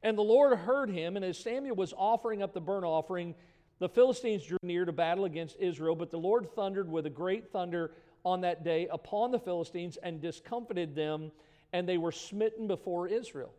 [0.02, 3.36] And the Lord heard him, and as Samuel was offering up the burnt offering,
[3.80, 7.52] the Philistines drew near to battle against Israel, but the Lord thundered with a great
[7.52, 7.92] thunder
[8.24, 11.32] on that day upon the Philistines and discomfited them,
[11.74, 13.54] and they were smitten before Israel.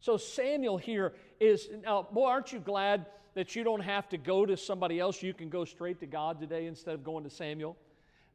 [0.00, 4.46] So Samuel here is now, boy, aren't you glad that you don't have to go
[4.46, 5.22] to somebody else?
[5.22, 7.76] You can go straight to God today instead of going to Samuel.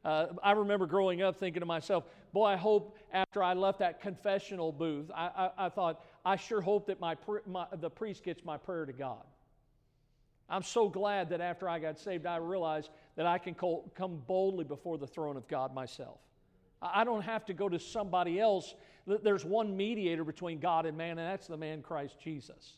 [0.04, 4.00] Uh, I remember growing up thinking to myself, boy, I hope after I left that
[4.00, 8.44] confessional booth, I, I, I thought, I sure hope that my, my, the priest gets
[8.44, 9.22] my prayer to God.
[10.50, 14.64] I'm so glad that after I got saved, I realized that I can come boldly
[14.64, 16.18] before the throne of God myself.
[16.82, 18.74] I don't have to go to somebody else.
[19.06, 22.74] There's one mediator between God and man, and that's the man Christ Jesus.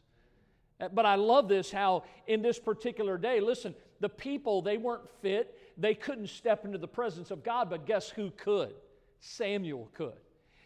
[0.78, 5.08] Uh, but I love this how in this particular day, listen, the people, they weren't
[5.22, 5.58] fit.
[5.78, 8.74] They couldn't step into the presence of God, but guess who could?
[9.20, 10.20] Samuel could.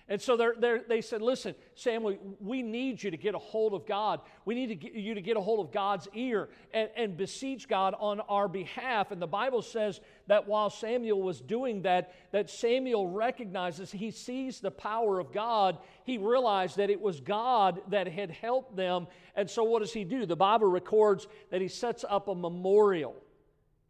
[0.08, 3.72] And so they're, they're, they said, Listen, Samuel, we need you to get a hold
[3.72, 4.20] of God.
[4.44, 7.68] We need to get you to get a hold of God's ear and, and beseech
[7.68, 9.12] God on our behalf.
[9.12, 14.60] And the Bible says that while Samuel was doing that, that Samuel recognizes, he sees
[14.60, 15.78] the power of God.
[16.04, 19.06] He realized that it was God that had helped them.
[19.36, 20.26] And so what does he do?
[20.26, 23.14] The Bible records that he sets up a memorial.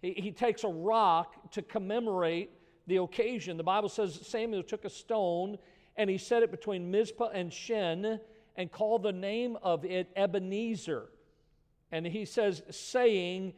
[0.03, 2.51] He, he takes a rock to commemorate
[2.87, 3.57] the occasion.
[3.57, 5.57] The Bible says Samuel took a stone
[5.96, 8.20] and he set it between Mizpah and Shen
[8.57, 11.09] and called the name of it Ebenezer.
[11.90, 13.52] And he says, saying,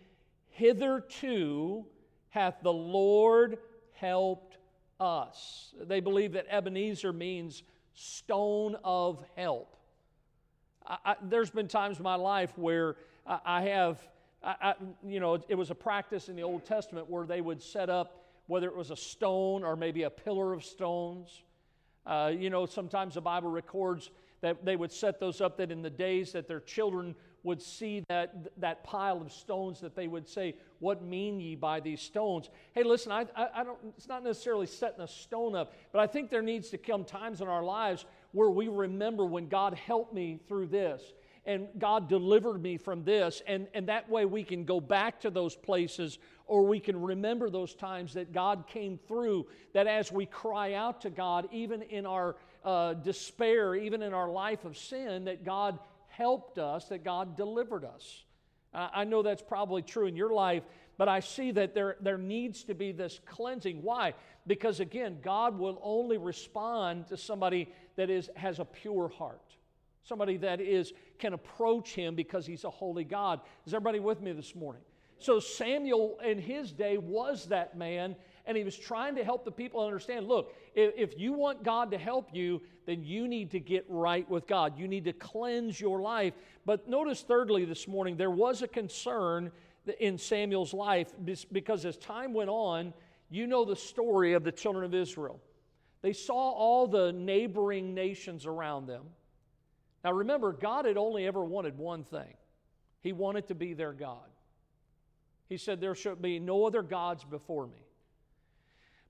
[0.51, 1.87] Hitherto
[2.31, 3.59] hath the Lord
[3.93, 4.59] helped
[4.99, 5.75] us.
[5.81, 7.63] They believe that Ebenezer means
[7.95, 9.77] stone of help.
[10.87, 14.01] I, I, there's been times in my life where I, I have,
[15.07, 18.25] you know, it was a practice in the Old Testament where they would set up,
[18.47, 21.45] whether it was a stone or maybe a pillar of stones
[22.07, 25.81] uh, you know, sometimes the Bible records that they would set those up that in
[25.81, 27.15] the days that their children
[27.45, 31.81] would see that, that pile of stones that they would say, What mean ye by
[31.81, 32.51] these stones?
[32.73, 36.07] Hey, listen, I, I, I, don't, it's not necessarily setting a stone up, but I
[36.07, 40.13] think there needs to come times in our lives where we remember when God helped
[40.13, 41.03] me through this
[41.47, 43.43] and God delivered me from this.
[43.47, 47.51] And, and that way we can go back to those places or we can remember
[47.51, 52.07] those times that God came through, that as we cry out to God, even in
[52.07, 55.79] our uh, despair, even in our life of sin, that God
[56.09, 58.25] helped us, that God delivered us.
[58.73, 60.65] I know that's probably true in your life,
[60.99, 63.83] but I see that there, there needs to be this cleansing.
[63.83, 64.15] Why?
[64.47, 69.41] Because again, God will only respond to somebody that is, has a pure heart.
[70.03, 73.41] Somebody that is can approach him because he's a holy God.
[73.65, 74.83] Is everybody with me this morning?
[75.19, 79.51] So Samuel in his day was that man, and he was trying to help the
[79.51, 83.85] people understand look, if, you want God to help you, then you need to get
[83.89, 84.79] right with God.
[84.79, 86.35] You need to cleanse your life.
[86.67, 89.51] But notice, thirdly, this morning, there was a concern
[90.01, 91.13] in Samuel's life
[91.53, 92.93] because as time went on,
[93.31, 95.41] you know the story of the children of Israel.
[96.03, 99.05] They saw all the neighboring nations around them.
[100.05, 102.35] Now remember, God had only ever wanted one thing
[103.01, 104.29] He wanted to be their God.
[105.49, 107.85] He said, There should be no other gods before me.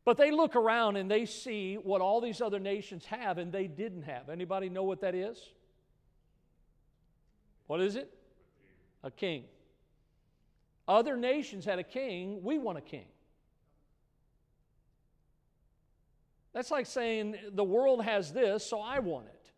[0.05, 3.67] But they look around and they see what all these other nations have and they
[3.67, 4.29] didn't have.
[4.29, 5.39] Anybody know what that is?
[7.67, 8.13] What is it?
[9.03, 9.45] A king.
[10.87, 13.07] Other nations had a king, we want a king.
[16.53, 19.51] That's like saying the world has this, so I want it.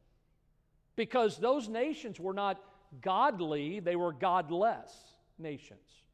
[0.95, 2.61] Because those nations were not
[3.03, 4.93] godly, they were godless
[5.39, 6.06] nations.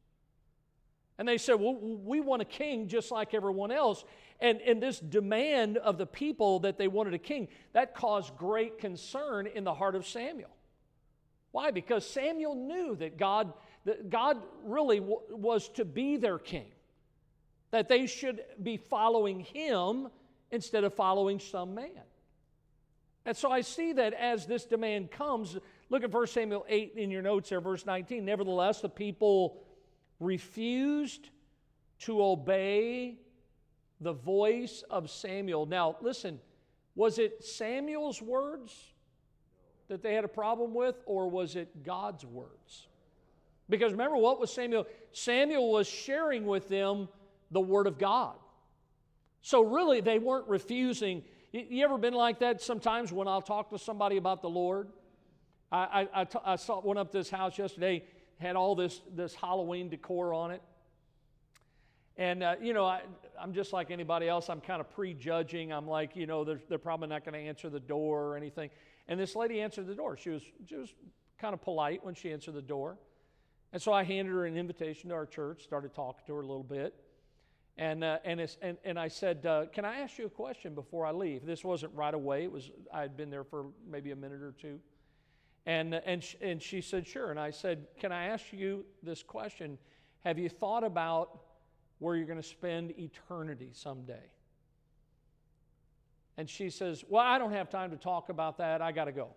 [1.17, 4.03] And they said, Well, we want a king just like everyone else.
[4.39, 8.77] And, and this demand of the people that they wanted a king, that caused great
[8.77, 10.49] concern in the heart of Samuel.
[11.51, 11.71] Why?
[11.71, 13.53] Because Samuel knew that God,
[13.85, 16.65] that God really w- was to be their king,
[17.71, 20.09] that they should be following him
[20.51, 21.91] instead of following some man.
[23.25, 25.57] And so I see that as this demand comes,
[25.89, 28.25] look at 1 Samuel 8 in your notes there, verse 19.
[28.25, 29.63] Nevertheless, the people
[30.23, 31.29] refused
[31.99, 33.17] to obey
[34.01, 35.65] the voice of Samuel.
[35.65, 36.39] Now, listen,
[36.95, 38.75] was it Samuel's words
[39.87, 42.87] that they had a problem with, or was it God's words?
[43.69, 44.85] Because remember, what was Samuel?
[45.11, 47.07] Samuel was sharing with them
[47.51, 48.35] the Word of God.
[49.41, 51.23] So, really, they weren't refusing.
[51.51, 54.89] You ever been like that sometimes when I'll talk to somebody about the Lord?
[55.71, 55.77] I,
[56.13, 58.03] I, I, t- I saw, went up to this house yesterday
[58.43, 60.61] had all this, this Halloween decor on it.
[62.17, 63.01] And, uh, you know, I,
[63.41, 64.49] am just like anybody else.
[64.49, 65.71] I'm kind of prejudging.
[65.71, 68.69] I'm like, you know, they're, they're probably not going to answer the door or anything.
[69.07, 70.17] And this lady answered the door.
[70.17, 70.93] She was, she was
[71.39, 72.97] kind of polite when she answered the door.
[73.71, 76.45] And so I handed her an invitation to our church, started talking to her a
[76.45, 76.93] little bit.
[77.77, 81.07] And, uh, and, and, and I said, uh, Can I ask you a question before
[81.07, 81.43] I leave?
[81.45, 82.43] This wasn't right away.
[82.43, 84.79] It was, I had been there for maybe a minute or two.
[85.65, 87.31] And, and, and she said, Sure.
[87.31, 89.77] And I said, Can I ask you this question?
[90.23, 91.41] Have you thought about
[91.99, 94.31] where you're going to spend eternity someday?
[96.37, 98.81] And she says, Well, I don't have time to talk about that.
[98.81, 99.29] I got to go.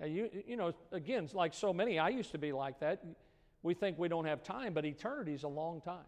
[0.00, 3.02] And you, you know, again, like so many, I used to be like that.
[3.62, 6.04] We think we don't have time, but eternity is a long time.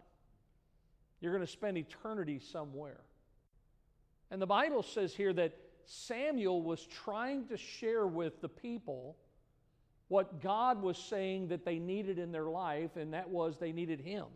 [1.21, 3.01] You're going to spend eternity somewhere.
[4.31, 5.57] And the Bible says here that
[5.87, 9.17] Samuel was trying to share with the people
[10.09, 14.01] what God was saying that they needed in their life, and that was they needed
[14.01, 14.27] Him.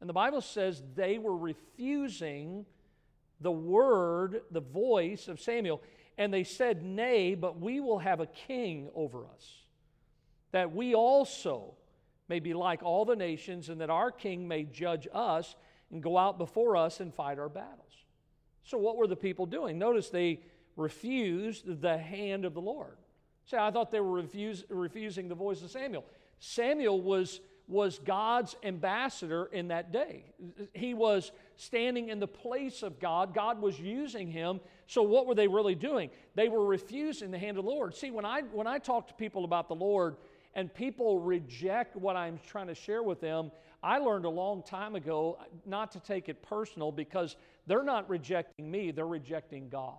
[0.00, 2.66] And the Bible says they were refusing
[3.40, 5.82] the word, the voice of Samuel,
[6.18, 9.64] and they said, Nay, but we will have a king over us,
[10.52, 11.74] that we also
[12.28, 15.54] may be like all the nations, and that our king may judge us
[15.90, 18.01] and go out before us and fight our battles.
[18.64, 19.78] So, what were the people doing?
[19.78, 20.40] Notice they
[20.76, 22.96] refused the hand of the Lord.
[23.46, 26.04] See, I thought they were refuse, refusing the voice of Samuel.
[26.38, 30.24] Samuel was, was God's ambassador in that day.
[30.72, 33.34] He was standing in the place of God.
[33.34, 34.60] God was using him.
[34.86, 36.10] So, what were they really doing?
[36.34, 37.94] They were refusing the hand of the Lord.
[37.94, 40.16] See, when I, when I talk to people about the Lord
[40.54, 43.50] and people reject what I'm trying to share with them,
[43.82, 48.70] I learned a long time ago not to take it personal because they're not rejecting
[48.70, 49.98] me, they're rejecting God.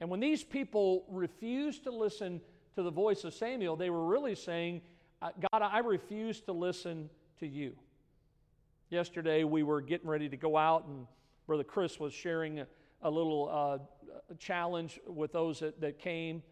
[0.00, 2.40] And when these people refused to listen
[2.74, 4.82] to the voice of Samuel, they were really saying,
[5.22, 7.08] uh, God, I refuse to listen
[7.40, 7.74] to you.
[8.90, 11.06] Yesterday, we were getting ready to go out, and
[11.46, 12.66] Brother Chris was sharing a,
[13.02, 16.42] a little uh, challenge with those that, that came.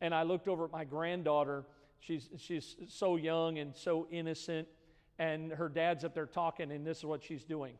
[0.00, 1.64] And I looked over at my granddaughter.
[1.98, 4.68] She's, she's so young and so innocent.
[5.18, 7.74] And her dad's up there talking, and this is what she's doing.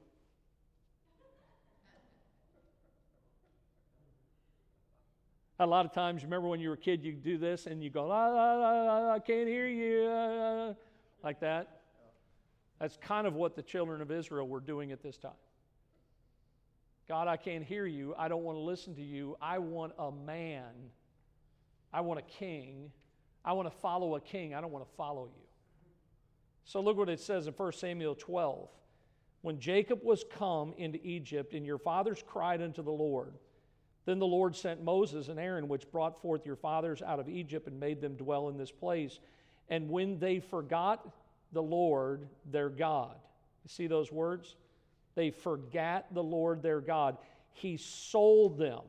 [5.60, 7.90] A lot of times, remember when you were a kid, you do this and you
[7.90, 10.74] go, ah, ah, ah, I can't hear you.
[11.22, 11.80] like that?
[12.80, 15.32] That's kind of what the children of Israel were doing at this time.
[17.08, 18.14] God, I can't hear you.
[18.18, 19.36] I don't want to listen to you.
[19.40, 20.72] I want a man.
[21.92, 22.90] I want a king.
[23.44, 24.54] I want to follow a king.
[24.54, 25.44] I don't want to follow you.
[26.64, 28.68] So look what it says in 1 Samuel 12.
[29.42, 33.34] When Jacob was come into Egypt, and your fathers cried unto the Lord,
[34.06, 37.66] then the Lord sent Moses and Aaron, which brought forth your fathers out of Egypt
[37.66, 39.18] and made them dwell in this place.
[39.68, 41.06] And when they forgot
[41.52, 43.16] the Lord their God,
[43.64, 44.56] you see those words?
[45.14, 47.16] They forgot the Lord their God.
[47.52, 48.82] He sold them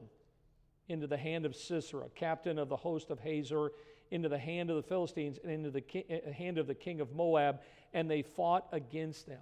[0.90, 3.72] into the hand of Sisera, captain of the host of Hazor,
[4.12, 7.16] into the hand of the Philistines, and into the uh, hand of the king of
[7.16, 7.62] Moab,
[7.94, 9.42] and they fought against them.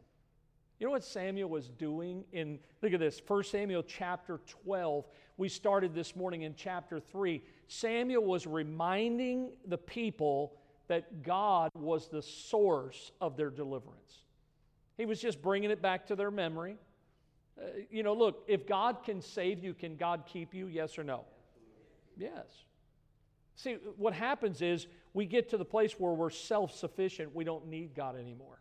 [0.79, 5.05] You know what Samuel was doing in, look at this, 1 Samuel chapter 12.
[5.37, 7.41] We started this morning in chapter 3.
[7.67, 10.53] Samuel was reminding the people
[10.87, 14.23] that God was the source of their deliverance.
[14.97, 16.77] He was just bringing it back to their memory.
[17.57, 20.67] Uh, you know, look, if God can save you, can God keep you?
[20.67, 21.25] Yes or no?
[22.17, 22.45] Yes.
[23.55, 27.33] See, what happens is we get to the place where we're self sufficient.
[27.35, 28.59] We don't need God anymore.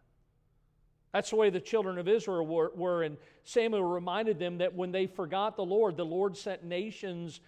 [1.13, 4.93] That's the way the children of Israel were, were, And Samuel reminded them that when
[4.93, 7.41] they forgot the Lord, the Lord sent nations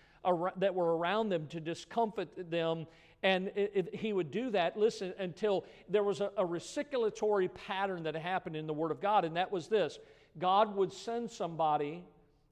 [0.56, 2.86] that were around them to discomfort them.
[3.22, 8.02] And it, it, he would do that, listen, until there was a, a reciprocatory pattern
[8.02, 9.24] that happened in the Word of God.
[9.24, 9.98] And that was this
[10.38, 12.04] God would send somebody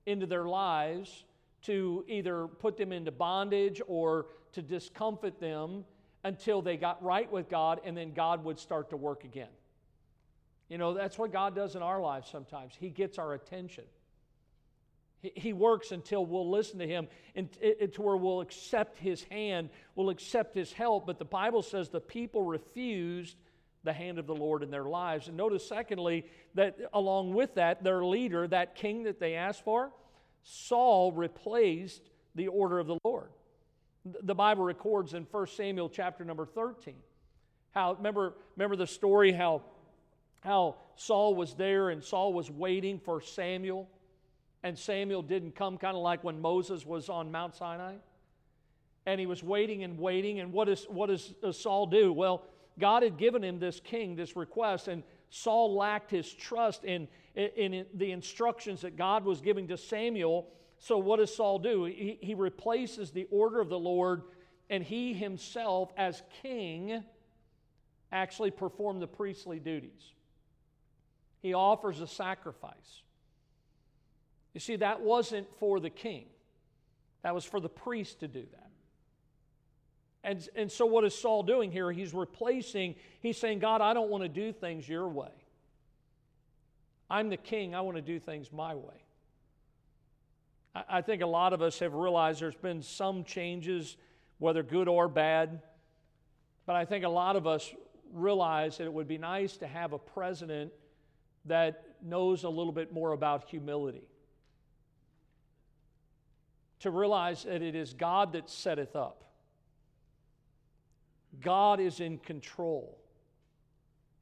[0.07, 1.25] into their lives
[1.63, 5.85] to either put them into bondage or to discomfort them
[6.25, 9.49] until they got right with God, and then God would start to work again.
[10.73, 12.73] You know, that's what God does in our lives sometimes.
[12.81, 13.85] He gets our attention.
[15.20, 17.53] He, he works until we'll listen to Him and
[17.93, 21.07] to where we'll accept His hand, we'll accept His help.
[21.07, 23.37] But the Bible says the people refused
[23.85, 25.29] the hand of the Lord in their lives.
[25.29, 29.93] And notice, secondly, that along with that, their leader, that king that they asked for,
[30.43, 32.01] Saul replaced
[32.35, 33.29] the order of the Lord.
[34.07, 36.95] The Bible records in 1 Samuel chapter number 13
[37.73, 39.62] how, remember, remember the story how
[40.43, 43.88] how Saul was there and Saul was waiting for Samuel,
[44.62, 47.95] and Samuel didn't come, kind of like when Moses was on Mount Sinai.
[49.07, 50.38] And he was waiting and waiting.
[50.38, 52.12] And what, is, what does, Saul do?
[52.12, 52.45] Well,
[52.78, 57.74] God had given him this king, this request, and Saul lacked his trust in, in,
[57.74, 60.49] in the instructions that God was giving to Samuel.
[60.78, 61.84] So, what does Saul do?
[61.84, 64.22] He, he replaces the order of the Lord,
[64.70, 67.03] and he himself, as king,
[68.12, 70.12] actually performed the priestly duties
[71.43, 73.03] he offers a sacrifice.
[74.55, 76.26] You see, that wasn't for the king,
[77.22, 78.70] that was for the priest to do that.
[80.24, 81.90] And, and so, what is Saul doing here?
[81.90, 85.32] He's replacing, he's saying, God, I don't want to do things your way.
[87.11, 89.03] I'm the king, I want to do things my way.
[90.74, 93.97] I, I think a lot of us have realized there's been some changes,
[94.38, 95.61] whether good or bad,
[96.66, 97.74] but I think a lot of us
[98.12, 100.72] realize that it would be nice to have a president
[101.47, 104.03] that knows a little bit more about humility.
[106.80, 109.24] To realize that it is God that setteth up,
[111.40, 112.99] God is in control.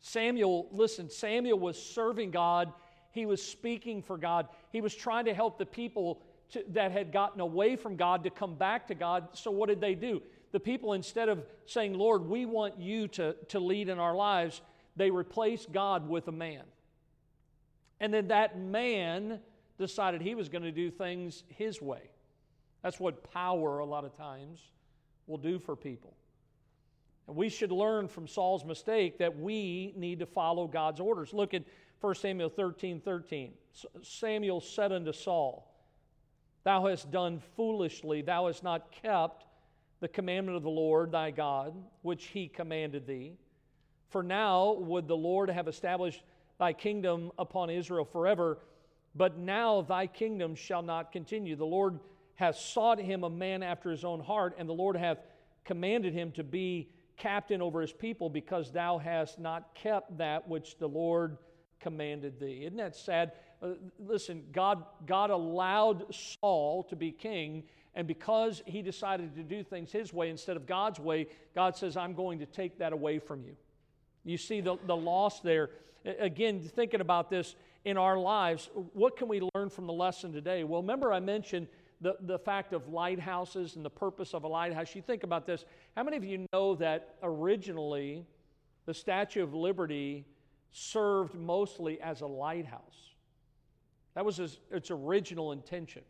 [0.00, 2.72] Samuel, listen, Samuel was serving God.
[3.12, 4.48] He was speaking for God.
[4.70, 8.30] He was trying to help the people to, that had gotten away from God to
[8.30, 9.28] come back to God.
[9.34, 10.22] So, what did they do?
[10.52, 14.62] The people, instead of saying, Lord, we want you to, to lead in our lives,
[14.96, 16.62] they replaced God with a man.
[18.00, 19.40] And then that man
[19.78, 22.10] decided he was going to do things his way.
[22.82, 24.60] That's what power, a lot of times,
[25.26, 26.14] will do for people.
[27.28, 31.32] And we should learn from Saul's mistake that we need to follow God's orders.
[31.32, 31.64] Look at
[32.00, 33.52] 1 Samuel 13 13.
[34.02, 35.70] Samuel said unto Saul,
[36.64, 39.46] Thou hast done foolishly, thou hast not kept
[40.00, 43.34] the commandment of the Lord thy God, which he commanded thee.
[44.08, 46.22] For now would the Lord have established
[46.60, 48.58] thy kingdom upon Israel forever.
[49.16, 51.56] But now thy kingdom shall not continue.
[51.56, 51.98] The Lord
[52.36, 55.18] hath sought him a man after his own heart, and the Lord hath
[55.64, 60.78] commanded him to be captain over his people because thou hast not kept that which
[60.78, 61.38] the Lord
[61.80, 62.62] commanded thee.
[62.66, 63.32] Isn't that sad?
[63.62, 69.64] Uh, listen, God, God allowed Saul to be king, and because he decided to do
[69.64, 73.18] things his way instead of God's way, God says, I'm going to take that away
[73.18, 73.56] from you.
[74.24, 75.70] You see the, the loss there.
[76.04, 77.54] Again, thinking about this
[77.84, 80.64] in our lives, what can we learn from the lesson today?
[80.64, 81.68] Well, remember I mentioned
[82.00, 84.94] the, the fact of lighthouses and the purpose of a lighthouse.
[84.94, 85.64] You think about this.
[85.96, 88.24] How many of you know that originally
[88.86, 90.24] the Statue of Liberty
[90.72, 93.14] served mostly as a lighthouse.
[94.14, 96.02] That was its, its original intention.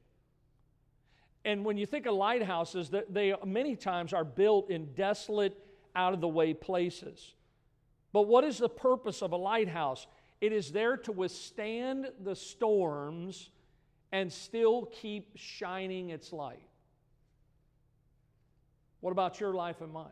[1.45, 5.57] And when you think of lighthouses, they many times are built in desolate,
[5.97, 7.35] out of the way places.
[8.13, 10.07] But what is the purpose of a lighthouse?
[10.41, 13.51] It is there to withstand the storms
[14.13, 16.63] and still keep shining its light.
[19.01, 20.09] What about your life and mine?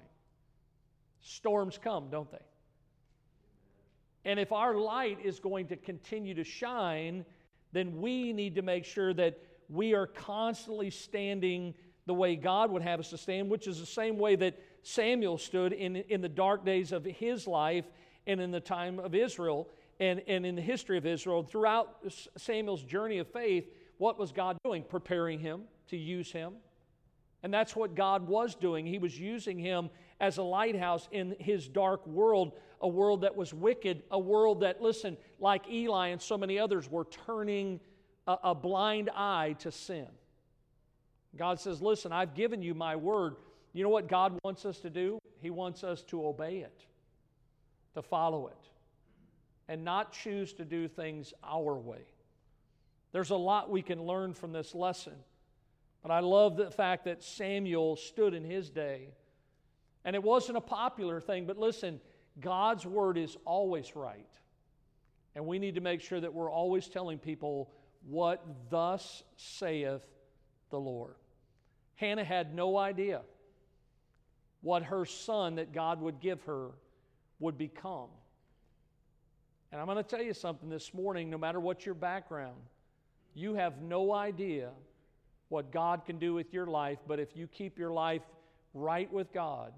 [1.20, 2.38] Storms come, don't they?
[4.24, 7.24] And if our light is going to continue to shine,
[7.72, 9.38] then we need to make sure that
[9.68, 11.74] we are constantly standing
[12.06, 14.58] the way God would have us to stand, which is the same way that
[14.88, 17.84] Samuel stood in, in the dark days of his life
[18.26, 19.68] and in the time of Israel
[20.00, 21.42] and, and in the history of Israel.
[21.42, 21.98] Throughout
[22.38, 24.82] Samuel's journey of faith, what was God doing?
[24.82, 26.54] Preparing him to use him.
[27.42, 28.86] And that's what God was doing.
[28.86, 33.52] He was using him as a lighthouse in his dark world, a world that was
[33.52, 37.78] wicked, a world that, listen, like Eli and so many others, were turning
[38.26, 40.08] a, a blind eye to sin.
[41.36, 43.36] God says, Listen, I've given you my word.
[43.72, 45.18] You know what God wants us to do?
[45.40, 46.80] He wants us to obey it,
[47.94, 48.68] to follow it,
[49.68, 52.04] and not choose to do things our way.
[53.12, 55.14] There's a lot we can learn from this lesson.
[56.02, 59.08] But I love the fact that Samuel stood in his day.
[60.04, 62.00] And it wasn't a popular thing, but listen,
[62.40, 64.28] God's word is always right.
[65.34, 67.70] And we need to make sure that we're always telling people
[68.06, 70.02] what thus saith
[70.70, 71.14] the Lord.
[71.96, 73.22] Hannah had no idea
[74.60, 76.70] what her son that God would give her
[77.38, 78.08] would become.
[79.70, 82.56] And I'm going to tell you something this morning no matter what your background,
[83.34, 84.70] you have no idea
[85.48, 88.22] what God can do with your life, but if you keep your life
[88.74, 89.72] right with God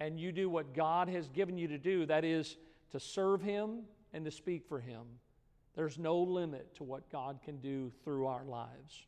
[0.00, 2.56] and you do what God has given you to do, that is
[2.92, 3.80] to serve Him
[4.12, 5.02] and to speak for Him,
[5.74, 9.06] there's no limit to what God can do through our lives.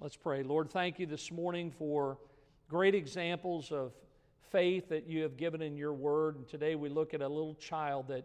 [0.00, 0.42] Let's pray.
[0.42, 2.18] Lord, thank you this morning for
[2.72, 3.92] great examples of
[4.50, 6.36] faith that you have given in your word.
[6.36, 8.24] And today we look at a little child that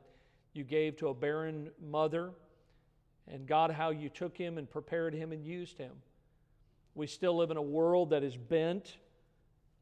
[0.54, 2.32] you gave to a barren mother.
[3.30, 5.92] And God, how you took him and prepared him and used him.
[6.96, 8.96] We still live in a world that is bent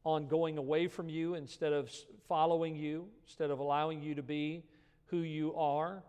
[0.04, 1.88] on going away from you instead of
[2.28, 4.64] following you, instead of allowing you to be
[5.06, 6.02] who you are.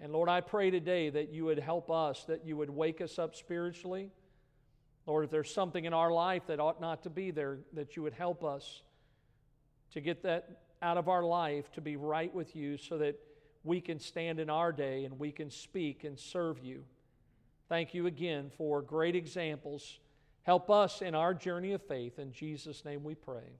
[0.00, 3.18] And Lord, I pray today that you would help us, that you would wake us
[3.18, 4.12] up spiritually
[5.06, 8.02] Lord, if there's something in our life that ought not to be there, that you
[8.02, 8.82] would help us
[9.92, 13.18] to get that out of our life, to be right with you, so that
[13.64, 16.84] we can stand in our day and we can speak and serve you.
[17.68, 19.98] Thank you again for great examples.
[20.42, 22.18] Help us in our journey of faith.
[22.18, 23.58] In Jesus' name we pray.